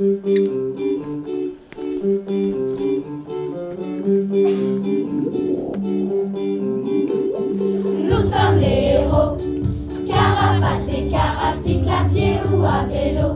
[0.00, 0.06] Nous
[8.22, 9.36] sommes les héros,
[10.06, 13.27] carapatés, et caracycle à pied ou à vélo.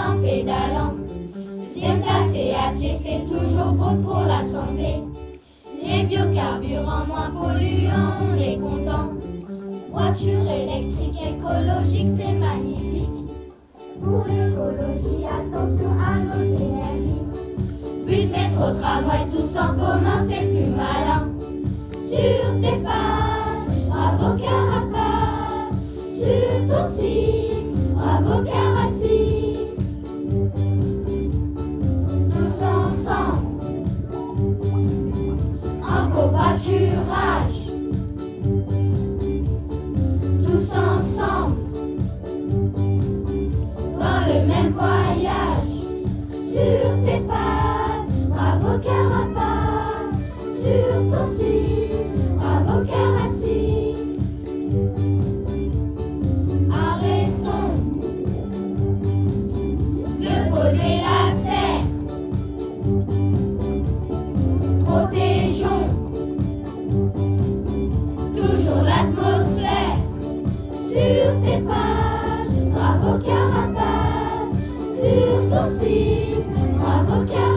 [0.00, 0.94] En pédalant.
[1.66, 5.02] Se déplacer à pied, c'est toujours bon pour la santé.
[5.82, 9.12] Les biocarburants moins polluants, on est content.
[9.90, 13.08] Voiture électrique écologique, c'est magnifique.
[14.02, 15.67] Pour l'écologie, attention
[18.68, 20.47] Métro, tramway, tous en commun, c'est
[68.34, 69.98] toujours l'atmosphère.
[70.90, 74.58] Sur tes pas, bravo carapace.
[75.00, 75.66] Sur ton
[76.78, 77.47] bravo caracine.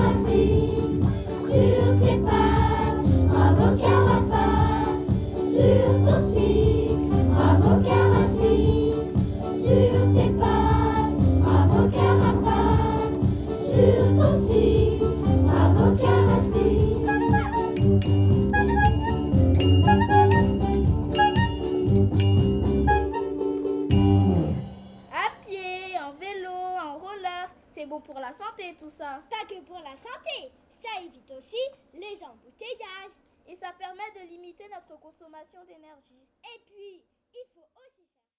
[27.71, 29.23] C'est bon pour la santé tout ça.
[29.29, 33.17] Pas que pour la santé, ça évite aussi les embouteillages.
[33.47, 36.27] Et ça permet de limiter notre consommation d'énergie.
[36.43, 38.00] Et puis, il faut aussi